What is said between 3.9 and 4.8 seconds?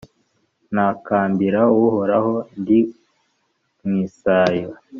isayo,